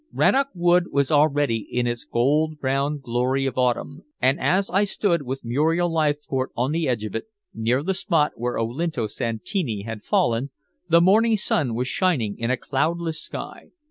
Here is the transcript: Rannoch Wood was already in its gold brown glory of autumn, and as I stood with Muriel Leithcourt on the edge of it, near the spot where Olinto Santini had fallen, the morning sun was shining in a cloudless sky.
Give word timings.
Rannoch 0.11 0.49
Wood 0.55 0.85
was 0.89 1.11
already 1.11 1.57
in 1.59 1.85
its 1.85 2.05
gold 2.05 2.59
brown 2.59 2.97
glory 2.97 3.45
of 3.45 3.55
autumn, 3.59 4.01
and 4.19 4.39
as 4.39 4.67
I 4.71 4.83
stood 4.83 5.21
with 5.21 5.45
Muriel 5.45 5.93
Leithcourt 5.93 6.49
on 6.57 6.71
the 6.71 6.87
edge 6.87 7.03
of 7.03 7.13
it, 7.13 7.25
near 7.53 7.83
the 7.83 7.93
spot 7.93 8.31
where 8.35 8.57
Olinto 8.57 9.05
Santini 9.05 9.83
had 9.83 10.01
fallen, 10.01 10.49
the 10.89 11.01
morning 11.01 11.37
sun 11.37 11.75
was 11.75 11.87
shining 11.87 12.35
in 12.39 12.49
a 12.49 12.57
cloudless 12.57 13.21
sky. 13.21 13.69